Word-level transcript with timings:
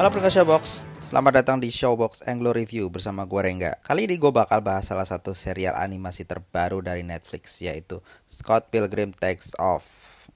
Halo 0.00 0.16
pendengar 0.16 0.32
Showbox, 0.32 0.88
selamat 0.96 1.44
datang 1.44 1.60
di 1.60 1.68
Showbox 1.68 2.24
Anglo 2.24 2.56
Review 2.56 2.88
bersama 2.88 3.28
gue 3.28 3.36
Rengga. 3.36 3.76
Kali 3.84 4.08
ini 4.08 4.16
gue 4.16 4.32
bakal 4.32 4.64
bahas 4.64 4.88
salah 4.88 5.04
satu 5.04 5.36
serial 5.36 5.76
animasi 5.76 6.24
terbaru 6.24 6.80
dari 6.80 7.04
Netflix 7.04 7.60
yaitu 7.60 8.00
Scott 8.24 8.72
Pilgrim 8.72 9.12
Takes 9.12 9.60
Off. 9.60 9.84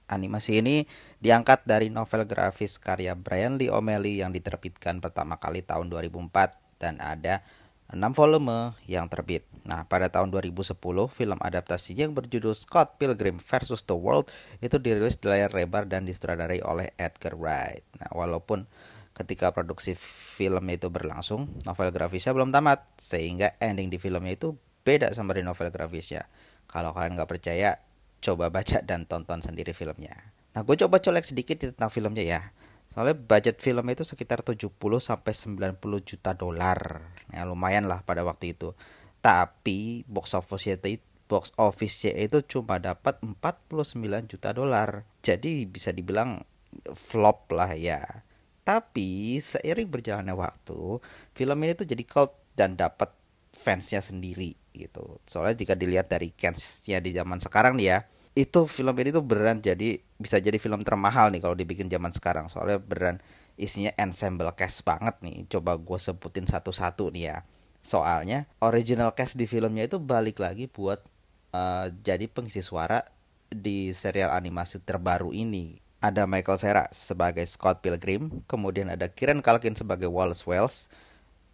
Animasi 0.05 0.61
ini 0.61 0.85
diangkat 1.17 1.65
dari 1.65 1.89
novel 1.89 2.29
grafis 2.29 2.77
karya 2.77 3.17
Brian 3.17 3.57
Lee 3.57 3.73
O'Malley 3.73 4.21
yang 4.21 4.29
diterbitkan 4.29 5.01
pertama 5.01 5.41
kali 5.41 5.65
tahun 5.65 5.89
2004 5.89 6.29
Dan 6.77 7.01
ada 7.01 7.41
6 7.89 7.97
volume 8.13 8.77
yang 8.85 9.09
terbit. 9.09 9.49
Nah 9.65 9.89
pada 9.89 10.13
tahun 10.13 10.29
2010 10.29 10.77
film 11.09 11.39
adaptasinya 11.41 12.05
yang 12.05 12.13
berjudul 12.13 12.53
Scott 12.53 13.01
Pilgrim 13.01 13.41
vs. 13.41 13.81
The 13.81 13.97
World 13.97 14.29
itu 14.61 14.77
dirilis 14.77 15.17
di 15.17 15.25
layar 15.25 15.49
lebar 15.57 15.89
dan 15.89 16.05
disutradarai 16.05 16.61
oleh 16.61 16.93
Edgar 17.01 17.33
Wright. 17.33 17.81
Nah 17.97 18.13
walaupun 18.13 18.69
ketika 19.15 19.55
produksi 19.55 19.95
filmnya 19.95 20.75
itu 20.75 20.91
berlangsung, 20.91 21.47
novel 21.63 21.89
grafisnya 21.95 22.35
belum 22.35 22.51
tamat, 22.51 22.83
sehingga 22.99 23.55
ending 23.63 23.87
di 23.87 23.95
filmnya 23.95 24.35
itu 24.35 24.59
beda 24.83 25.09
sama 25.15 25.33
di 25.33 25.41
novel 25.41 25.71
grafisnya. 25.71 26.27
Kalau 26.67 26.91
kalian 26.91 27.15
nggak 27.15 27.31
percaya, 27.31 27.79
coba 28.19 28.51
baca 28.51 28.83
dan 28.83 29.07
tonton 29.07 29.39
sendiri 29.39 29.71
filmnya. 29.71 30.13
Nah, 30.55 30.63
gue 30.63 30.75
coba 30.75 30.99
colek 30.99 31.23
sedikit 31.23 31.63
tentang 31.63 31.91
filmnya 31.91 32.23
ya. 32.23 32.41
Soalnya 32.91 33.15
budget 33.15 33.59
film 33.59 33.83
itu 33.91 34.07
sekitar 34.07 34.39
70 34.39 34.71
sampai 35.03 35.33
90 35.35 35.79
juta 35.99 36.31
dolar. 36.31 37.03
Ya 37.31 37.43
lumayan 37.43 37.91
lah 37.91 38.07
pada 38.07 38.23
waktu 38.23 38.55
itu. 38.55 38.71
Tapi 39.19 40.07
box 40.07 40.31
office 40.37 40.79
itu 40.79 41.03
box 41.25 41.51
office 41.57 42.07
itu 42.07 42.39
cuma 42.45 42.79
dapat 42.79 43.19
49 43.19 44.31
juta 44.31 44.55
dolar. 44.55 45.03
Jadi 45.19 45.67
bisa 45.67 45.91
dibilang 45.91 46.45
flop 46.93 47.51
lah 47.51 47.75
ya. 47.75 47.99
Tapi 48.65 49.37
seiring 49.37 49.85
berjalannya 49.85 50.33
waktu, 50.33 50.97
film 51.37 51.57
ini 51.61 51.77
tuh 51.77 51.85
jadi 51.85 52.01
cult 52.01 52.33
dan 52.57 52.73
dapat 52.73 53.13
fansnya 53.53 54.01
sendiri 54.01 54.57
gitu. 54.73 55.21
Soalnya 55.29 55.55
jika 55.61 55.73
dilihat 55.77 56.09
dari 56.09 56.33
fansnya 56.33 56.97
di 56.97 57.13
zaman 57.13 57.37
sekarang 57.37 57.77
nih 57.77 57.87
ya, 57.93 57.99
itu 58.33 58.65
film 58.65 58.97
ini 58.97 59.13
tuh 59.13 59.21
beneran 59.21 59.61
jadi 59.61 60.01
bisa 60.17 60.41
jadi 60.41 60.57
film 60.57 60.81
termahal 60.81 61.29
nih 61.29 61.45
kalau 61.45 61.53
dibikin 61.53 61.87
zaman 61.93 62.09
sekarang. 62.09 62.49
Soalnya 62.49 62.81
beneran 62.81 63.17
isinya 63.55 63.93
ensemble 64.01 64.49
cast 64.57 64.81
banget 64.81 65.13
nih. 65.21 65.45
Coba 65.45 65.77
gue 65.77 65.99
sebutin 66.01 66.49
satu-satu 66.49 67.13
nih 67.13 67.31
ya. 67.31 67.37
Soalnya 67.85 68.49
original 68.65 69.13
cast 69.13 69.37
di 69.37 69.45
filmnya 69.45 69.85
itu 69.85 70.01
balik 70.01 70.41
lagi 70.41 70.65
buat 70.65 71.05
uh, 71.53 71.93
jadi 72.01 72.25
pengisi 72.25 72.65
suara 72.65 73.05
di 73.45 73.93
serial 73.93 74.33
animasi 74.33 74.81
terbaru 74.81 75.29
ini 75.31 75.84
ada 76.05 76.29
Michael 76.29 76.61
Cera 76.61 76.85
sebagai 76.93 77.41
Scott 77.49 77.81
Pilgrim, 77.81 78.29
kemudian 78.45 78.93
ada 78.93 79.09
Kieran 79.09 79.41
Culkin 79.41 79.73
sebagai 79.73 80.05
Wallace 80.05 80.45
Wells, 80.45 80.93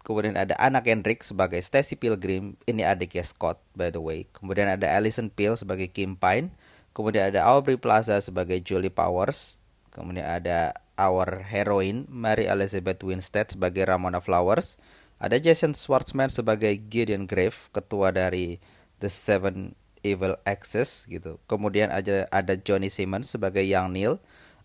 kemudian 0.04 0.36
ada 0.36 0.52
Anna 0.60 0.84
Kendrick 0.84 1.24
sebagai 1.24 1.64
Stacy 1.64 1.96
Pilgrim, 1.96 2.52
ini 2.68 2.84
adiknya 2.84 3.24
Scott 3.24 3.56
by 3.72 3.88
the 3.88 4.02
way. 4.02 4.28
Kemudian 4.36 4.68
ada 4.68 4.92
Alison 4.92 5.32
Peel 5.32 5.56
sebagai 5.56 5.88
Kim 5.88 6.20
Pine, 6.20 6.52
kemudian 6.92 7.32
ada 7.32 7.48
Aubrey 7.48 7.80
Plaza 7.80 8.20
sebagai 8.20 8.60
Julie 8.60 8.92
Powers, 8.92 9.64
kemudian 9.88 10.28
ada 10.28 10.76
our 11.00 11.40
heroine 11.40 12.04
Mary 12.12 12.44
Elizabeth 12.44 13.00
Winstead 13.00 13.48
sebagai 13.48 13.88
Ramona 13.88 14.20
Flowers, 14.20 14.76
ada 15.16 15.40
Jason 15.40 15.72
Schwartzman 15.72 16.28
sebagai 16.28 16.76
Gideon 16.92 17.24
Grave, 17.24 17.56
ketua 17.72 18.12
dari 18.12 18.60
The 19.00 19.08
Seven 19.08 19.72
Evil 20.02 20.34
Axis 20.42 21.06
gitu. 21.06 21.38
Kemudian 21.46 21.94
ada 21.94 22.26
ada 22.34 22.58
Johnny 22.58 22.90
Simmons 22.90 23.30
sebagai 23.30 23.62
Young 23.62 23.94
Neil, 23.94 24.18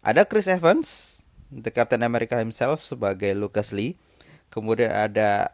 ada 0.06 0.25
Chris 0.25 0.50
Evans, 0.50 1.22
the 1.50 1.72
Captain 1.72 2.03
America 2.03 2.38
himself 2.38 2.84
sebagai 2.84 3.34
Lucas 3.34 3.72
Lee. 3.72 3.97
Kemudian 4.52 4.91
ada 4.94 5.52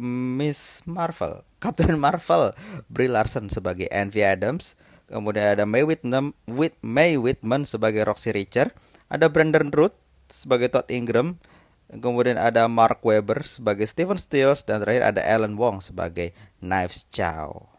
Miss 0.00 0.84
Marvel, 0.84 1.40
Captain 1.64 1.96
Marvel, 1.96 2.52
Brie 2.92 3.10
Larson 3.10 3.48
sebagai 3.48 3.88
Envy 3.88 4.22
Adams. 4.24 4.76
Kemudian 5.06 5.54
ada 5.54 5.64
May 5.64 5.86
Whitman, 5.86 6.34
Whit, 6.50 6.74
May 6.82 7.14
Whitman 7.14 7.62
sebagai 7.62 8.02
Roxy 8.02 8.34
Richard. 8.34 8.74
Ada 9.06 9.30
Brandon 9.30 9.70
Root 9.70 9.94
sebagai 10.26 10.66
Todd 10.66 10.90
Ingram. 10.90 11.38
Kemudian 11.86 12.34
ada 12.34 12.66
Mark 12.66 12.98
Webber 13.06 13.46
sebagai 13.46 13.86
Stephen 13.86 14.18
Stills 14.18 14.66
dan 14.66 14.82
terakhir 14.82 15.14
ada 15.14 15.22
Alan 15.22 15.54
Wong 15.54 15.78
sebagai 15.78 16.34
Knives 16.58 17.06
Chow. 17.14 17.70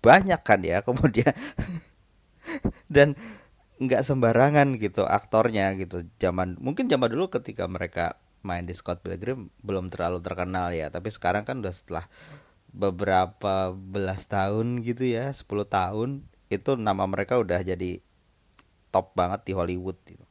Banyak 0.00 0.40
kan 0.40 0.64
ya 0.64 0.80
kemudian 0.80 1.28
dan 2.94 3.12
nggak 3.82 4.02
sembarangan 4.06 4.78
gitu 4.78 5.06
aktornya 5.06 5.74
gitu. 5.78 6.06
Zaman 6.22 6.58
mungkin 6.62 6.86
zaman 6.86 7.10
dulu 7.10 7.30
ketika 7.32 7.66
mereka 7.66 8.18
main 8.44 8.68
di 8.68 8.76
Scott 8.76 9.00
Pilgrim 9.00 9.48
belum 9.64 9.88
terlalu 9.90 10.20
terkenal 10.20 10.70
ya. 10.70 10.92
Tapi 10.92 11.08
sekarang 11.10 11.42
kan 11.48 11.64
udah 11.64 11.74
setelah 11.74 12.06
beberapa 12.74 13.70
belas 13.70 14.26
tahun 14.26 14.82
gitu 14.82 15.06
ya 15.06 15.30
10 15.30 15.46
tahun 15.70 16.26
itu 16.50 16.74
nama 16.74 17.06
mereka 17.06 17.38
udah 17.38 17.62
jadi 17.62 18.02
top 18.90 19.14
banget 19.14 19.46
di 19.46 19.52
Hollywood 19.54 19.98
gitu. 20.06 20.22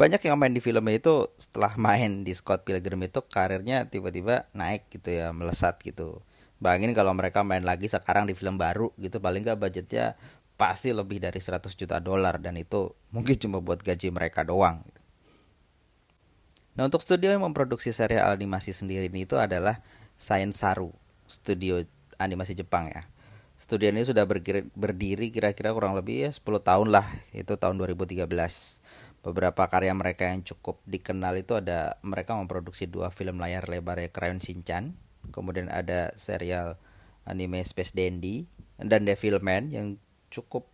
banyak 0.00 0.18
yang 0.26 0.34
main 0.34 0.50
di 0.50 0.58
film 0.58 0.82
itu 0.90 1.30
setelah 1.38 1.78
main 1.78 2.26
di 2.26 2.34
Scott 2.34 2.66
Pilgrim 2.66 3.06
itu 3.06 3.22
karirnya 3.22 3.86
tiba-tiba 3.86 4.50
naik 4.50 4.90
gitu 4.90 5.14
ya 5.14 5.30
melesat 5.30 5.78
gitu. 5.86 6.26
Bayangin 6.58 6.90
kalau 6.90 7.14
mereka 7.14 7.46
main 7.46 7.62
lagi 7.62 7.86
sekarang 7.86 8.26
di 8.26 8.34
film 8.34 8.58
baru 8.58 8.90
gitu 8.98 9.22
paling 9.22 9.46
nggak 9.46 9.62
budgetnya 9.62 10.18
pasti 10.62 10.94
lebih 10.94 11.18
dari 11.18 11.42
100 11.42 11.66
juta 11.74 11.98
dolar 11.98 12.38
dan 12.38 12.54
itu 12.54 12.94
mungkin 13.10 13.34
cuma 13.34 13.58
buat 13.58 13.82
gaji 13.82 14.14
mereka 14.14 14.46
doang. 14.46 14.86
Nah 16.78 16.86
untuk 16.86 17.02
studio 17.02 17.34
yang 17.34 17.42
memproduksi 17.42 17.90
serial 17.90 18.30
animasi 18.30 18.70
sendiri 18.70 19.10
ini 19.10 19.26
itu 19.26 19.34
adalah 19.34 19.82
Science 20.14 20.62
Saru, 20.62 20.94
studio 21.26 21.82
animasi 22.22 22.54
Jepang 22.54 22.86
ya. 22.94 23.10
Studio 23.58 23.90
ini 23.90 24.06
sudah 24.06 24.22
berdiri 24.78 25.34
kira-kira 25.34 25.74
kurang 25.74 25.98
lebih 25.98 26.26
ya 26.26 26.30
10 26.30 26.62
tahun 26.62 26.88
lah, 26.94 27.06
itu 27.34 27.58
tahun 27.58 27.74
2013. 27.82 28.22
Beberapa 29.22 29.66
karya 29.66 29.94
mereka 29.94 30.30
yang 30.30 30.46
cukup 30.46 30.78
dikenal 30.86 31.38
itu 31.38 31.58
ada 31.58 31.98
mereka 32.06 32.38
memproduksi 32.38 32.86
dua 32.90 33.10
film 33.10 33.38
layar 33.38 33.66
lebar 33.66 33.98
ya 33.98 34.10
Crayon 34.10 34.38
Shinchan, 34.42 34.94
kemudian 35.34 35.70
ada 35.70 36.10
serial 36.14 36.78
anime 37.26 37.62
Space 37.62 37.94
Dandy 37.94 38.50
dan 38.82 39.06
Devilman 39.06 39.70
yang 39.70 39.86
cukup 40.32 40.64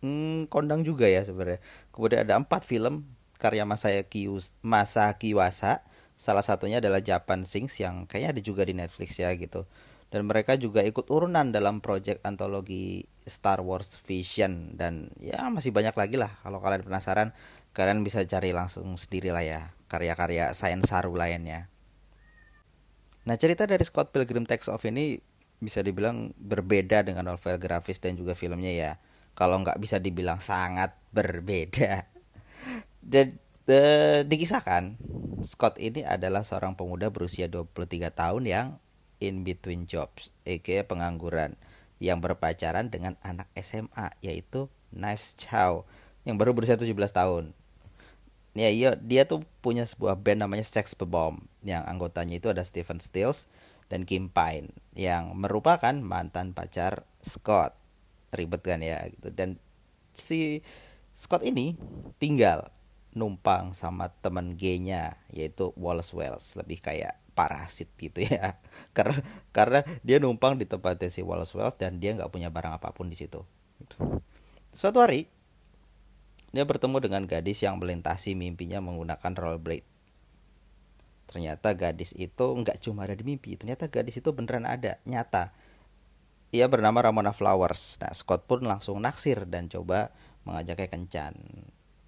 hmm, 0.00 0.48
kondang 0.48 0.82
juga 0.82 1.04
ya 1.04 1.20
sebenarnya. 1.22 1.60
Kemudian 1.92 2.24
ada 2.24 2.40
empat 2.40 2.64
film 2.64 3.04
karya 3.36 3.68
Masayaki 3.68 4.32
Masaki 4.64 5.36
Wasa. 5.36 5.84
Salah 6.18 6.42
satunya 6.42 6.82
adalah 6.82 6.98
Japan 6.98 7.46
Sings 7.46 7.78
yang 7.78 8.08
kayaknya 8.10 8.34
ada 8.34 8.42
juga 8.42 8.66
di 8.66 8.74
Netflix 8.74 9.20
ya 9.20 9.30
gitu. 9.36 9.68
Dan 10.08 10.24
mereka 10.24 10.56
juga 10.56 10.80
ikut 10.82 11.12
urunan 11.12 11.52
dalam 11.52 11.84
proyek 11.84 12.24
antologi 12.24 13.04
Star 13.28 13.60
Wars 13.60 14.00
Vision 14.08 14.72
dan 14.74 15.12
ya 15.20 15.52
masih 15.52 15.68
banyak 15.68 15.92
lagi 15.92 16.16
lah 16.16 16.32
kalau 16.40 16.64
kalian 16.64 16.80
penasaran 16.80 17.36
kalian 17.76 18.00
bisa 18.00 18.24
cari 18.24 18.56
langsung 18.56 18.88
sendiri 18.96 19.30
lah 19.30 19.44
ya 19.44 19.60
karya-karya 19.92 20.56
sains 20.56 20.88
saru 20.88 21.12
lainnya. 21.12 21.68
Nah 23.28 23.36
cerita 23.36 23.68
dari 23.68 23.84
Scott 23.84 24.16
Pilgrim 24.16 24.48
Takes 24.48 24.72
Off 24.72 24.88
ini 24.88 25.20
bisa 25.58 25.82
dibilang 25.82 26.34
berbeda 26.38 27.02
dengan 27.02 27.34
novel 27.34 27.58
grafis 27.58 27.98
dan 27.98 28.14
juga 28.14 28.38
filmnya 28.38 28.70
ya 28.70 28.92
kalau 29.34 29.58
nggak 29.62 29.78
bisa 29.82 29.98
dibilang 29.98 30.38
sangat 30.38 30.94
berbeda 31.10 32.06
dan 33.12 33.34
uh, 33.66 34.22
dikisahkan 34.26 34.98
Scott 35.38 35.78
ini 35.78 36.02
adalah 36.02 36.42
seorang 36.42 36.74
pemuda 36.74 37.14
berusia 37.14 37.46
23 37.46 38.10
tahun 38.10 38.42
yang 38.42 38.66
in 39.22 39.46
between 39.46 39.86
jobs, 39.86 40.34
aka 40.42 40.82
pengangguran, 40.86 41.54
yang 41.98 42.22
berpacaran 42.22 42.90
dengan 42.90 43.18
anak 43.22 43.46
SMA 43.58 44.14
yaitu 44.22 44.70
Knives 44.94 45.34
Chow 45.38 45.86
yang 46.26 46.38
baru 46.38 46.54
berusia 46.54 46.78
17 46.78 46.94
tahun. 47.10 47.54
Ya, 48.58 48.74
iya, 48.74 48.98
dia 48.98 49.22
tuh 49.22 49.46
punya 49.62 49.86
sebuah 49.86 50.18
band 50.18 50.42
namanya 50.42 50.66
Sex 50.66 50.98
Bomb 50.98 51.46
yang 51.62 51.86
anggotanya 51.86 52.42
itu 52.42 52.50
ada 52.50 52.66
Stephen 52.66 52.98
Stills 52.98 53.46
dan 53.88 54.04
Kim 54.04 54.28
Pine 54.28 54.72
yang 54.96 55.36
merupakan 55.36 55.92
mantan 55.92 56.52
pacar 56.52 57.08
Scott. 57.20 57.76
Ribet 58.28 58.60
kan 58.60 58.84
ya 58.84 59.08
gitu. 59.08 59.32
Dan 59.32 59.56
si 60.12 60.60
Scott 61.16 61.42
ini 61.42 61.74
tinggal 62.20 62.68
numpang 63.16 63.72
sama 63.72 64.12
temen 64.20 64.54
gaynya 64.54 65.16
yaitu 65.32 65.72
Wallace 65.74 66.12
Wells 66.12 66.54
lebih 66.54 66.78
kayak 66.78 67.16
parasit 67.32 67.90
gitu 67.98 68.22
ya 68.22 68.58
karena 68.96 69.18
karena 69.50 69.80
dia 70.06 70.22
numpang 70.22 70.58
di 70.58 70.66
tempatnya 70.66 71.10
si 71.10 71.26
Wallace 71.26 71.54
Wells 71.54 71.74
dan 71.78 71.98
dia 71.98 72.14
nggak 72.14 72.30
punya 72.30 72.50
barang 72.50 72.78
apa 72.78 72.94
pun 72.94 73.10
di 73.10 73.18
situ 73.18 73.42
suatu 74.70 74.98
hari 75.02 75.26
dia 76.54 76.64
bertemu 76.64 76.98
dengan 76.98 77.22
gadis 77.26 77.62
yang 77.62 77.78
melintasi 77.78 78.34
mimpinya 78.38 78.82
menggunakan 78.82 79.32
rollerblade 79.34 79.86
ternyata 81.28 81.76
gadis 81.76 82.16
itu 82.16 82.46
nggak 82.56 82.80
cuma 82.80 83.04
ada 83.04 83.12
di 83.12 83.22
mimpi 83.22 83.54
ternyata 83.60 83.86
gadis 83.92 84.18
itu 84.18 84.32
beneran 84.32 84.64
ada 84.64 84.96
nyata. 85.04 85.52
Ia 86.48 86.64
bernama 86.64 87.04
Ramona 87.04 87.36
Flowers. 87.36 88.00
Nah 88.00 88.16
Scott 88.16 88.48
pun 88.48 88.64
langsung 88.64 89.04
naksir 89.04 89.44
dan 89.44 89.68
coba 89.68 90.08
mengajaknya 90.48 90.88
kencan. 90.88 91.36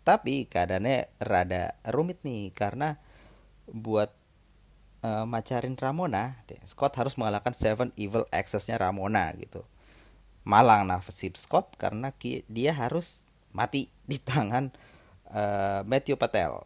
Tapi 0.01 0.49
keadaannya 0.49 1.13
rada 1.21 1.77
rumit 1.93 2.25
nih 2.25 2.49
karena 2.57 2.97
buat 3.69 4.11
uh, 5.05 5.29
macarin 5.29 5.77
Ramona, 5.77 6.41
Scott 6.65 6.97
harus 6.97 7.21
mengalahkan 7.21 7.53
Seven 7.53 7.93
Evil 8.01 8.25
Exes-nya 8.33 8.81
Ramona 8.81 9.29
gitu. 9.37 9.65
Malang 10.45 10.89
nasib 10.89 11.37
Scott 11.37 11.77
karena 11.77 12.17
dia 12.49 12.73
harus 12.73 13.29
mati 13.53 13.93
di 14.09 14.17
tangan 14.17 14.73
uh, 15.31 15.85
Matthew 15.85 16.17
Patel, 16.17 16.65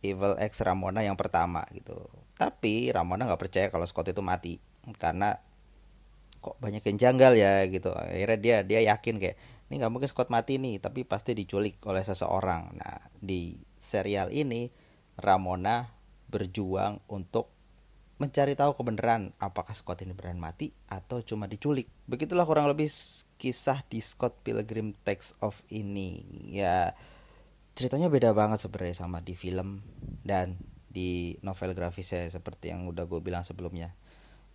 Evil 0.00 0.36
Ex 0.40 0.60
Ramona 0.64 1.04
yang 1.04 1.16
pertama 1.16 1.64
gitu. 1.72 1.96
Tapi 2.36 2.88
Ramona 2.92 3.28
nggak 3.28 3.40
percaya 3.40 3.66
kalau 3.68 3.84
Scott 3.84 4.12
itu 4.12 4.24
mati 4.24 4.56
karena 4.96 5.36
kok 6.40 6.56
banyak 6.56 6.80
yang 6.88 6.96
janggal 6.96 7.32
ya 7.36 7.68
gitu. 7.68 7.92
Akhirnya 7.92 8.38
dia 8.40 8.56
dia 8.64 8.80
yakin 8.96 9.20
kayak 9.20 9.36
ini 9.70 9.78
nggak 9.78 9.92
mungkin 9.94 10.10
Scott 10.10 10.34
mati 10.34 10.58
nih 10.58 10.82
tapi 10.82 11.06
pasti 11.06 11.30
diculik 11.30 11.78
oleh 11.86 12.02
seseorang 12.02 12.74
nah 12.74 12.98
di 13.22 13.54
serial 13.78 14.34
ini 14.34 14.66
Ramona 15.14 15.86
berjuang 16.26 16.98
untuk 17.06 17.54
mencari 18.18 18.58
tahu 18.58 18.74
kebenaran 18.74 19.30
apakah 19.38 19.72
Scott 19.72 20.02
ini 20.02 20.12
beneran 20.12 20.42
mati 20.42 20.74
atau 20.90 21.22
cuma 21.22 21.46
diculik 21.46 21.86
begitulah 22.10 22.44
kurang 22.44 22.66
lebih 22.66 22.90
kisah 23.38 23.80
di 23.86 24.02
Scott 24.02 24.42
Pilgrim 24.42 24.92
Takes 25.06 25.38
Off 25.40 25.62
ini 25.70 26.26
ya 26.50 26.92
ceritanya 27.74 28.12
beda 28.12 28.34
banget 28.36 28.62
sebenarnya 28.62 29.06
sama 29.06 29.22
di 29.24 29.34
film 29.34 29.84
dan 30.26 30.58
di 30.90 31.38
novel 31.46 31.72
grafisnya 31.74 32.26
seperti 32.26 32.74
yang 32.74 32.90
udah 32.90 33.06
gue 33.06 33.22
bilang 33.22 33.46
sebelumnya 33.46 33.94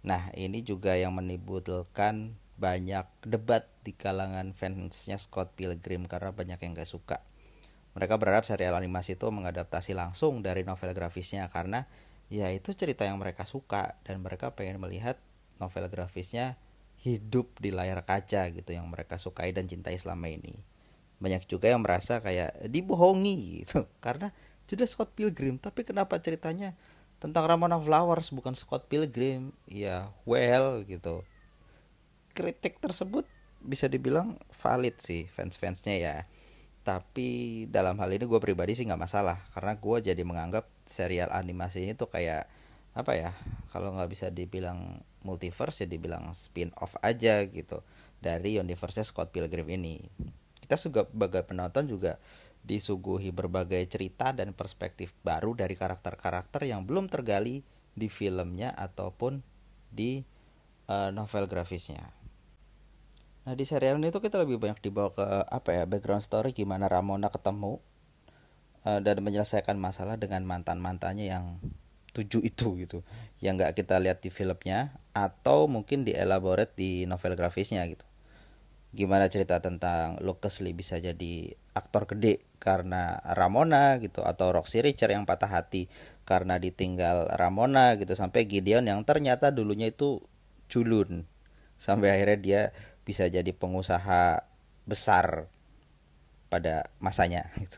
nah 0.06 0.29
ini 0.38 0.62
juga 0.62 0.94
yang 0.94 1.15
menimbulkan 1.17 2.38
banyak 2.56 3.03
debat 3.27 3.67
di 3.83 3.91
kalangan 3.91 4.56
fansnya 4.56 5.19
Scott 5.19 5.59
Pilgrim 5.59 6.07
karena 6.07 6.31
banyak 6.31 6.56
yang 6.63 6.71
gak 6.71 6.88
suka. 6.88 7.19
Mereka 7.95 8.15
berharap 8.19 8.47
serial 8.47 8.75
animasi 8.75 9.15
itu 9.19 9.27
mengadaptasi 9.27 9.95
langsung 9.95 10.44
dari 10.44 10.63
novel 10.67 10.91
grafisnya 10.95 11.47
karena 11.51 11.88
ya 12.27 12.51
itu 12.51 12.75
cerita 12.75 13.07
yang 13.07 13.19
mereka 13.19 13.47
suka 13.47 13.95
dan 14.03 14.19
mereka 14.23 14.51
pengen 14.56 14.79
melihat 14.83 15.19
novel 15.59 15.88
grafisnya 15.88 16.59
hidup 17.00 17.51
di 17.59 17.71
layar 17.71 18.03
kaca 18.03 18.51
gitu 18.51 18.71
yang 18.71 18.88
mereka 18.88 19.19
sukai 19.19 19.51
dan 19.51 19.67
cintai 19.67 19.95
selama 19.95 20.31
ini. 20.31 20.75
Banyak 21.21 21.47
juga 21.47 21.71
yang 21.71 21.81
merasa 21.81 22.19
kayak 22.19 22.67
dibohongi 22.67 23.63
gitu. 23.63 23.88
Karena 24.06 24.31
sudah 24.65 24.88
Scott 24.89 25.13
Pilgrim 25.13 25.62
tapi 25.62 25.85
kenapa 25.85 26.17
ceritanya 26.17 26.73
tentang 27.21 27.45
Ramona 27.45 27.77
Flowers 27.77 28.33
bukan 28.33 28.57
Scott 28.57 28.89
Pilgrim? 28.89 29.53
Ya 29.69 30.09
well 30.27 30.83
gitu. 30.83 31.23
Kritik 32.35 32.81
tersebut 32.83 33.23
bisa 33.63 33.89
dibilang 33.89 34.38
valid 34.51 35.00
sih 35.00 35.29
fans-fansnya 35.31 35.95
ya. 35.97 36.15
Tapi 36.85 37.65
dalam 37.73 37.97
hal 37.97 38.13
ini 38.13 38.29
gue 38.29 38.38
pribadi 38.38 38.77
sih 38.77 38.85
nggak 38.85 39.01
masalah 39.01 39.41
karena 39.57 39.73
gue 39.73 39.97
jadi 40.13 40.21
menganggap 40.21 40.69
serial 40.85 41.33
animasi 41.33 41.81
ini 41.81 41.97
tuh 41.97 42.06
kayak 42.06 42.45
apa 42.95 43.12
ya 43.17 43.31
kalau 43.75 43.91
nggak 43.91 44.07
bisa 44.07 44.31
dibilang 44.31 45.03
multiverse 45.27 45.83
ya 45.83 45.88
dibilang 45.89 46.31
spin 46.31 46.71
off 46.79 46.95
aja 47.03 47.44
gitu 47.44 47.83
dari 48.23 48.56
universe 48.56 49.03
Scott 49.03 49.35
Pilgrim 49.35 49.67
ini 49.67 50.00
kita 50.65 50.81
sebagai 50.81 51.45
penonton 51.45 51.85
juga 51.85 52.17
disuguhi 52.65 53.29
berbagai 53.29 53.85
cerita 53.85 54.33
dan 54.33 54.51
perspektif 54.57 55.13
baru 55.21 55.53
dari 55.53 55.77
karakter-karakter 55.77 56.65
yang 56.65 56.89
belum 56.89 57.06
tergali 57.13 57.62
di 57.94 58.09
filmnya 58.09 58.73
ataupun 58.73 59.45
di 59.94 60.25
uh, 60.89 61.13
novel 61.13 61.45
grafisnya. 61.45 62.12
Nah 63.45 63.53
di 63.53 63.62
serial 63.69 64.01
ini 64.01 64.09
tuh 64.09 64.25
kita 64.25 64.41
lebih 64.41 64.57
banyak 64.57 64.81
dibawa 64.81 65.13
ke 65.13 65.21
apa 65.45 65.69
ya 65.77 65.83
background 65.85 66.25
story 66.25 66.50
gimana 66.57 66.89
Ramona 66.89 67.29
ketemu 67.29 67.77
uh, 68.89 69.00
dan 69.06 69.21
menyelesaikan 69.21 69.77
masalah 69.77 70.17
dengan 70.17 70.41
mantan 70.41 70.81
mantannya 70.81 71.29
yang 71.29 71.62
tujuh 72.17 72.41
itu 72.41 72.81
gitu. 72.81 73.06
Yang 73.45 73.53
nggak 73.62 73.73
kita 73.77 74.01
lihat 74.01 74.25
di 74.25 74.33
filmnya 74.33 74.97
atau 75.13 75.69
mungkin 75.69 76.01
dielaborate 76.01 76.73
di 76.73 77.06
novel 77.06 77.38
grafisnya 77.38 77.85
gitu 77.85 78.03
gimana 78.95 79.27
cerita 79.27 79.59
tentang 79.59 80.18
Lucas 80.24 80.63
Lee 80.63 80.71
bisa 80.71 80.95
jadi 80.95 81.53
aktor 81.75 82.07
gede 82.07 82.42
karena 82.63 83.19
Ramona 83.36 84.00
gitu 84.00 84.24
atau 84.24 84.56
Roxy 84.56 84.80
Richard 84.80 85.12
yang 85.12 85.27
patah 85.27 85.51
hati 85.51 85.92
karena 86.24 86.56
ditinggal 86.56 87.36
Ramona 87.36 88.00
gitu 88.00 88.15
sampai 88.15 88.47
Gideon 88.47 88.88
yang 88.88 89.03
ternyata 89.03 89.51
dulunya 89.51 89.92
itu 89.92 90.24
culun 90.71 91.27
sampai 91.75 92.15
akhirnya 92.15 92.39
dia 92.39 92.62
bisa 93.03 93.27
jadi 93.27 93.51
pengusaha 93.51 94.47
besar 94.88 95.51
pada 96.48 96.88
masanya 97.03 97.45
gitu. 97.62 97.77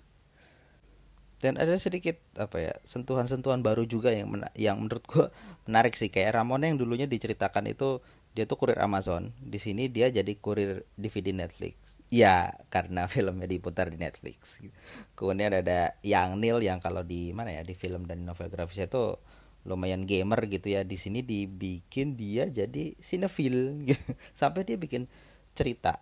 Dan 1.37 1.53
ada 1.61 1.77
sedikit 1.77 2.17
apa 2.33 2.57
ya 2.57 2.73
sentuhan-sentuhan 2.81 3.61
baru 3.61 3.85
juga 3.85 4.09
yang 4.09 4.41
yang 4.57 4.81
menurut 4.81 5.05
gua 5.05 5.29
menarik 5.69 5.93
sih 5.93 6.09
kayak 6.09 6.33
Ramon 6.33 6.65
yang 6.65 6.81
dulunya 6.81 7.05
diceritakan 7.05 7.69
itu 7.69 8.01
dia 8.37 8.45
tuh 8.45 8.61
kurir 8.61 8.77
Amazon. 8.77 9.33
Di 9.41 9.57
sini 9.57 9.89
dia 9.89 10.13
jadi 10.13 10.29
kurir 10.37 10.85
DVD 10.93 11.33
Netflix. 11.33 12.05
Ya, 12.13 12.53
karena 12.69 13.09
filmnya 13.13 13.49
diputar 13.49 13.89
di 13.89 13.97
Netflix. 13.97 14.61
Kemudian 15.17 15.57
ada 15.57 15.97
Yang 16.05 16.29
Neil 16.37 16.61
yang 16.61 16.77
kalau 16.77 17.01
di 17.01 17.33
mana 17.33 17.49
ya 17.57 17.65
di 17.65 17.73
film 17.73 18.05
dan 18.05 18.21
novel 18.29 18.53
grafisnya 18.53 18.85
itu 18.85 19.17
lumayan 19.65 20.07
gamer 20.07 20.47
gitu 20.47 20.79
ya 20.79 20.87
di 20.87 20.95
sini 20.95 21.25
dibikin 21.25 22.15
dia 22.15 22.47
jadi 22.47 22.95
sinefil 23.03 23.83
sampai 24.39 24.63
dia 24.63 24.79
bikin 24.79 25.11
cerita 25.51 25.99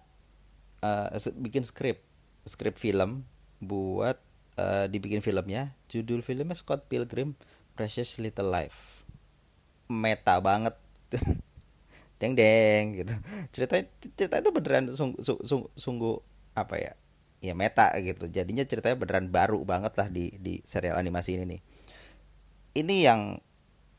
uh, 0.86 1.10
bikin 1.42 1.66
skrip 1.66 1.98
skrip 2.46 2.78
film 2.78 3.26
buat 3.58 4.22
uh, 4.62 4.86
dibikin 4.86 5.26
filmnya 5.26 5.74
judul 5.90 6.22
filmnya 6.22 6.54
Scott 6.54 6.86
Pilgrim 6.86 7.34
Precious 7.74 8.22
Little 8.22 8.54
Life 8.54 9.02
meta 9.90 10.38
banget 10.38 10.78
deng 12.20 12.34
deng 12.34 12.96
gitu. 13.04 13.14
Cerita 13.56 13.76
cerita 14.16 14.36
itu 14.40 14.50
beneran 14.52 14.92
sungguh, 14.92 15.22
sungguh, 15.22 15.72
sungguh 15.76 16.16
apa 16.56 16.76
ya 16.80 16.94
ya 17.44 17.54
meta 17.54 17.92
gitu. 18.02 18.26
Jadinya 18.32 18.64
ceritanya 18.66 18.98
beneran 18.98 19.28
baru 19.30 19.62
banget 19.68 19.94
lah 20.00 20.08
di 20.10 20.34
di 20.40 20.64
serial 20.64 20.98
animasi 20.98 21.38
ini 21.38 21.46
nih. 21.58 21.62
Ini 22.76 22.96
yang 23.08 23.22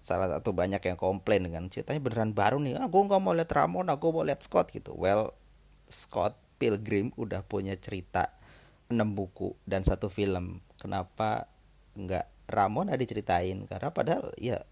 salah 0.00 0.38
satu 0.38 0.54
banyak 0.54 0.78
yang 0.84 0.98
komplain 1.00 1.42
dengan 1.48 1.66
ceritanya 1.66 2.00
beneran 2.02 2.32
baru 2.32 2.58
nih. 2.62 2.78
Aku 2.86 3.06
nggak 3.06 3.20
mau 3.22 3.34
lihat 3.34 3.50
Ramon 3.52 3.88
aku 3.90 4.12
mau 4.12 4.24
lihat 4.26 4.42
Scott 4.42 4.72
gitu. 4.72 4.94
Well 4.96 5.34
Scott 5.86 6.36
Pilgrim 6.56 7.12
udah 7.20 7.44
punya 7.44 7.76
cerita 7.76 8.32
6 8.88 8.96
buku 9.12 9.54
dan 9.66 9.82
satu 9.82 10.08
film. 10.08 10.62
Kenapa 10.78 11.50
nggak 11.98 12.50
Ramon 12.50 12.88
ada 12.88 13.00
diceritain? 13.00 13.66
Karena 13.66 13.90
padahal 13.90 14.30
ya 14.38 14.62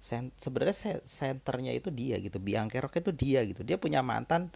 sebenarnya 0.00 1.04
senternya 1.04 1.76
itu 1.76 1.92
dia 1.92 2.16
gitu 2.18 2.40
Biang 2.40 2.72
Kerok 2.72 3.04
itu 3.04 3.12
dia 3.12 3.44
gitu. 3.44 3.60
Dia 3.62 3.76
punya 3.76 4.00
mantan 4.00 4.48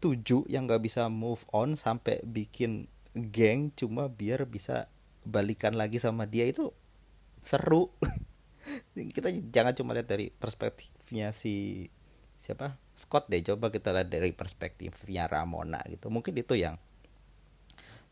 tujuh 0.00 0.48
yang 0.48 0.64
nggak 0.64 0.82
bisa 0.82 1.12
move 1.12 1.44
on 1.52 1.76
sampai 1.76 2.24
bikin 2.24 2.88
geng 3.12 3.72
cuma 3.76 4.08
biar 4.08 4.48
bisa 4.48 4.88
balikan 5.28 5.76
lagi 5.76 6.00
sama 6.00 6.24
dia. 6.24 6.48
Itu 6.48 6.72
seru. 7.44 7.92
Kita 9.14 9.30
jangan 9.52 9.76
cuma 9.76 9.94
lihat 9.94 10.08
dari 10.08 10.32
perspektifnya 10.32 11.30
si 11.30 11.86
siapa? 12.34 12.80
Scott 12.96 13.28
deh 13.28 13.44
coba 13.44 13.68
kita 13.68 13.92
lihat 13.92 14.08
dari 14.08 14.32
perspektifnya 14.32 15.28
Ramona 15.28 15.78
gitu. 15.86 16.08
Mungkin 16.08 16.32
itu 16.34 16.56
yang 16.56 16.80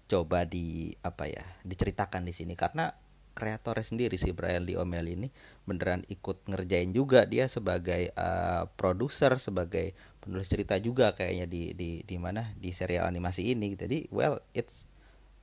coba 0.05 0.45
di 0.45 0.93
apa 1.01 1.27
ya 1.27 1.43
diceritakan 1.65 2.23
di 2.29 2.31
sini. 2.37 2.55
Karena 2.55 2.93
kreatornya 3.35 3.83
sendiri 3.83 4.15
si 4.15 4.31
Brian 4.31 4.63
Lee 4.63 4.79
O'Malley 4.79 5.19
ini 5.19 5.29
beneran 5.67 6.07
ikut 6.07 6.47
ngerjain 6.47 6.95
juga 6.95 7.27
dia 7.27 7.51
sebagai 7.51 8.15
uh, 8.15 8.71
produser 8.79 9.37
sebagai 9.43 9.93
penulis 10.23 10.49
cerita 10.49 10.79
juga 10.79 11.13
kayaknya 11.13 11.51
di 11.51 11.75
di 11.75 12.01
di 12.07 12.17
mana 12.17 12.55
di 12.57 12.71
serial 12.71 13.11
animasi 13.11 13.53
ini. 13.53 13.75
Jadi 13.75 14.09
well 14.15 14.39
it's 14.55 14.89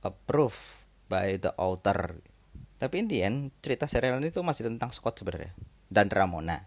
approved 0.02 0.88
by 1.06 1.36
the 1.38 1.52
author. 1.60 2.16
Tapi 2.80 2.94
in 2.98 3.06
the 3.06 3.20
cerita 3.62 3.86
serial 3.86 4.18
ini 4.18 4.34
tuh 4.34 4.42
masih 4.42 4.66
tentang 4.66 4.90
Scott 4.90 5.20
sebenarnya 5.20 5.54
dan 5.92 6.08
Ramona. 6.10 6.66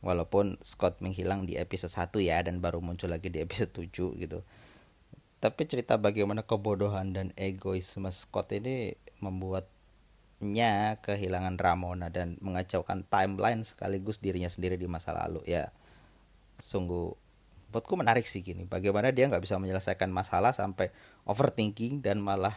Walaupun 0.00 0.56
Scott 0.64 1.04
menghilang 1.04 1.44
di 1.44 1.60
episode 1.60 1.92
1 1.92 2.24
ya 2.24 2.40
dan 2.40 2.64
baru 2.64 2.80
muncul 2.80 3.12
lagi 3.12 3.28
di 3.28 3.44
episode 3.44 3.68
7 3.76 4.16
gitu. 4.16 4.40
Tapi 5.40 5.62
cerita 5.68 6.00
bagaimana 6.00 6.40
kebodohan 6.40 7.12
dan 7.12 7.36
egoisme 7.36 8.08
Scott 8.08 8.56
ini 8.56 8.96
membuatnya 10.40 10.96
kehilangan 11.04 11.60
Ramona 11.60 12.08
dan 12.08 12.40
mengacaukan 12.40 13.04
timeline 13.12 13.60
sekaligus 13.60 14.24
dirinya 14.24 14.48
sendiri 14.48 14.80
di 14.80 14.88
masa 14.88 15.12
lalu. 15.12 15.44
Ya 15.44 15.68
sungguh 16.56 17.12
buatku 17.70 17.94
menarik 18.00 18.24
sih 18.24 18.40
gini. 18.40 18.64
Bagaimana 18.64 19.12
dia 19.12 19.28
nggak 19.28 19.44
bisa 19.44 19.60
menyelesaikan 19.60 20.08
masalah 20.08 20.56
sampai 20.56 20.88
overthinking 21.28 22.00
dan 22.00 22.24
malah 22.24 22.56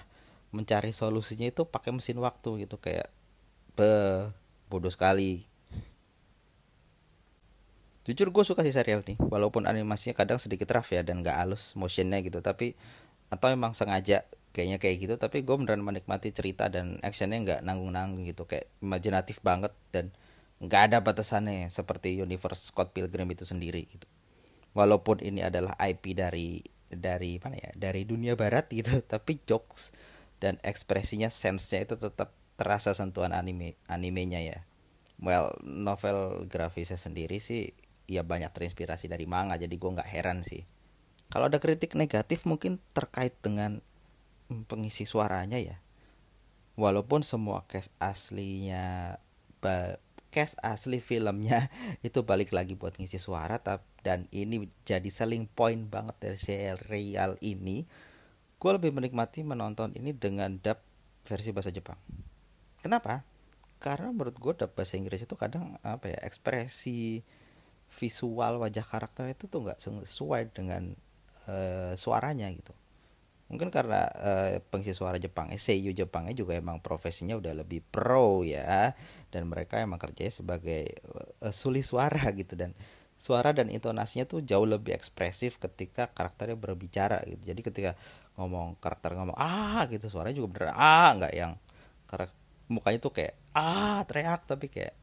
mencari 0.56 0.96
solusinya 0.96 1.52
itu 1.52 1.68
pakai 1.68 1.92
mesin 1.92 2.18
waktu 2.24 2.64
gitu 2.66 2.80
kayak 2.80 3.12
be 3.76 3.92
bodoh 4.72 4.90
sekali. 4.90 5.44
Jujur 8.04 8.36
gue 8.36 8.44
suka 8.44 8.64
sih 8.68 8.76
serial 8.76 9.04
nih 9.04 9.16
walaupun 9.20 9.64
animasinya 9.64 10.16
kadang 10.16 10.36
sedikit 10.36 10.68
rough 10.76 10.92
ya 10.92 11.08
dan 11.08 11.24
gak 11.24 11.40
halus 11.40 11.72
motionnya 11.80 12.20
gitu 12.20 12.44
tapi 12.44 12.76
atau 13.32 13.48
emang 13.48 13.72
sengaja 13.72 14.28
kayaknya 14.54 14.78
kayak 14.78 14.96
gitu 15.02 15.16
tapi 15.18 15.42
gue 15.42 15.56
beneran 15.58 15.82
menikmati 15.82 16.30
cerita 16.30 16.70
dan 16.70 17.02
actionnya 17.02 17.42
nggak 17.42 17.60
nanggung-nanggung 17.66 18.24
gitu. 18.30 18.46
Kayak 18.46 18.70
imajinatif 18.80 19.42
banget 19.42 19.74
dan 19.90 20.14
nggak 20.64 20.82
ada 20.94 20.98
batasannya 21.04 21.68
seperti 21.68 22.22
universe 22.22 22.72
Scott 22.72 22.94
Pilgrim 22.94 23.28
itu 23.34 23.44
sendiri 23.44 23.84
gitu. 23.90 24.08
Walaupun 24.78 25.20
ini 25.26 25.44
adalah 25.44 25.74
IP 25.82 26.16
dari 26.16 26.62
dari 26.94 27.42
mana 27.42 27.58
ya 27.58 27.74
dari 27.74 28.06
dunia 28.06 28.38
barat 28.38 28.70
gitu 28.70 29.02
tapi 29.14 29.42
jokes 29.50 29.98
dan 30.38 30.62
ekspresinya 30.62 31.34
sense-nya 31.34 31.90
itu 31.90 31.96
tetap 31.98 32.32
terasa 32.54 32.94
sentuhan 32.94 33.34
anime 33.34 33.74
animenya 33.90 34.40
ya. 34.40 34.60
Well 35.18 35.58
novel 35.66 36.46
grafisnya 36.46 37.02
sendiri 37.02 37.42
sih 37.42 37.74
ya 38.06 38.22
banyak 38.22 38.52
terinspirasi 38.54 39.10
dari 39.10 39.26
manga 39.26 39.58
jadi 39.58 39.74
gue 39.74 39.90
nggak 39.90 40.10
heran 40.10 40.46
sih. 40.46 40.64
Kalau 41.34 41.50
ada 41.50 41.58
kritik 41.58 41.98
negatif 41.98 42.46
mungkin 42.46 42.78
terkait 42.94 43.34
dengan 43.42 43.82
pengisi 44.70 45.10
suaranya 45.10 45.58
ya. 45.58 45.82
Walaupun 46.78 47.26
semua 47.26 47.66
cast 47.66 47.90
aslinya 47.98 49.18
cast 50.34 50.58
asli 50.66 50.98
filmnya 50.98 51.70
itu 52.08 52.26
balik 52.26 52.52
lagi 52.52 52.74
buat 52.74 52.98
ngisi 52.98 53.22
suara 53.22 53.62
dan 54.02 54.26
ini 54.34 54.66
jadi 54.84 55.06
selling 55.06 55.46
point 55.50 55.90
banget 55.90 56.16
dari 56.20 56.38
serial 56.38 57.38
ini. 57.40 57.86
Gue 58.58 58.72
lebih 58.76 58.96
menikmati 58.96 59.46
menonton 59.46 59.94
ini 59.94 60.16
dengan 60.16 60.58
dub 60.58 60.80
versi 61.24 61.52
bahasa 61.56 61.72
Jepang. 61.72 62.00
Kenapa? 62.82 63.24
Karena 63.80 64.12
menurut 64.12 64.36
gue 64.36 64.54
dub 64.58 64.72
bahasa 64.74 64.98
Inggris 64.98 65.24
itu 65.24 65.36
kadang 65.38 65.78
apa 65.86 66.10
ya 66.12 66.20
ekspresi 66.26 67.22
visual 67.94 68.58
wajah 68.58 68.84
karakter 68.84 69.30
itu 69.30 69.46
tuh 69.46 69.62
nggak 69.70 69.78
sesuai 69.78 70.50
dengan 70.50 70.98
uh, 71.46 71.94
suaranya 71.94 72.50
gitu 72.50 72.74
mungkin 73.54 73.70
karena 73.70 74.10
uh, 74.10 74.58
pengisi 74.74 74.98
suara 74.98 75.22
Jepang, 75.22 75.54
SEIU 75.54 75.94
Jepangnya 75.94 76.34
juga 76.34 76.58
emang 76.58 76.82
profesinya 76.82 77.38
udah 77.38 77.54
lebih 77.62 77.86
pro 77.86 78.42
ya. 78.42 78.98
Dan 79.30 79.46
mereka 79.46 79.78
emang 79.78 80.02
kerjanya 80.02 80.34
sebagai 80.34 80.90
uh, 81.40 81.54
suli 81.54 81.86
suara 81.86 82.34
gitu. 82.42 82.58
Dan 82.58 82.74
suara 83.14 83.54
dan 83.54 83.70
intonasinya 83.70 84.26
tuh 84.26 84.42
jauh 84.42 84.66
lebih 84.66 84.92
ekspresif 84.98 85.62
ketika 85.62 86.10
karakternya 86.10 86.58
berbicara 86.58 87.22
gitu. 87.30 87.54
Jadi 87.54 87.62
ketika 87.62 87.92
ngomong 88.36 88.82
karakter 88.82 89.14
ngomong 89.14 89.38
ah 89.38 89.86
gitu 89.94 90.10
suaranya 90.10 90.42
juga 90.42 90.50
bener 90.58 90.70
ah 90.74 91.14
nggak 91.14 91.34
yang 91.38 91.54
karakter 92.10 92.34
mukanya 92.66 92.98
tuh 92.98 93.14
kayak 93.14 93.38
ah 93.54 94.02
teriak 94.10 94.42
tapi 94.50 94.74
kayak 94.74 94.98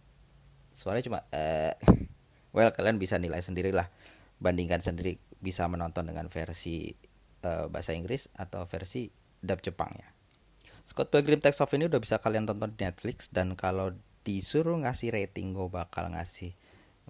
suaranya 0.74 1.06
cuma 1.06 1.18
eh 1.30 1.70
well 2.54 2.74
kalian 2.74 2.98
bisa 2.98 3.16
nilai 3.16 3.40
sendirilah. 3.40 3.86
Bandingkan 4.40 4.80
sendiri 4.80 5.20
bisa 5.40 5.68
menonton 5.68 6.08
dengan 6.08 6.28
versi 6.28 6.92
uh, 7.44 7.66
bahasa 7.72 7.96
Inggris 7.96 8.28
atau 8.36 8.64
versi 8.68 9.10
dub 9.40 9.60
Jepangnya. 9.60 10.10
Scott 10.84 11.12
Pilgrim 11.12 11.38
Takes 11.38 11.62
Off 11.62 11.72
ini 11.76 11.86
udah 11.86 12.00
bisa 12.02 12.18
kalian 12.18 12.48
tonton 12.48 12.74
di 12.74 12.82
Netflix 12.82 13.30
dan 13.30 13.54
kalau 13.54 13.94
disuruh 14.26 14.76
ngasih 14.82 15.14
rating 15.14 15.56
gue 15.56 15.68
bakal 15.70 16.12
ngasih 16.12 16.52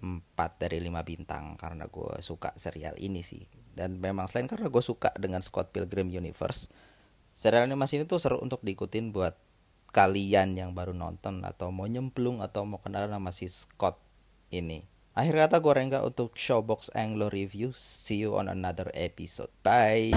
4 0.01 0.61
dari 0.61 0.81
5 0.81 0.91
bintang 1.05 1.57
karena 1.57 1.85
gue 1.87 2.19
suka 2.25 2.53
serial 2.57 2.97
ini 2.97 3.21
sih. 3.21 3.45
Dan 3.71 4.01
memang 4.01 4.27
selain 4.27 4.49
karena 4.49 4.67
gue 4.67 4.83
suka 4.83 5.13
dengan 5.15 5.39
Scott 5.39 5.71
Pilgrim 5.71 6.11
Universe, 6.11 6.67
serial 7.31 7.69
animasi 7.69 8.01
ini 8.01 8.05
tuh 8.09 8.19
seru 8.19 8.41
untuk 8.43 8.59
diikutin 8.65 9.15
buat 9.15 9.37
kalian 9.91 10.55
yang 10.55 10.71
baru 10.71 10.95
nonton 10.95 11.43
atau 11.43 11.69
mau 11.71 11.87
nyemplung 11.87 12.39
atau 12.39 12.63
mau 12.63 12.79
kenal 12.79 13.07
nama 13.07 13.31
si 13.31 13.47
Scott 13.47 13.99
ini. 14.51 14.90
Akhir 15.11 15.43
kata 15.43 15.59
gue 15.59 15.73
Rengga 15.75 15.99
untuk 16.07 16.39
Showbox 16.39 16.95
Anglo 16.95 17.27
Review. 17.27 17.75
See 17.75 18.23
you 18.23 18.39
on 18.39 18.47
another 18.47 18.87
episode. 18.95 19.51
Bye. 19.59 20.15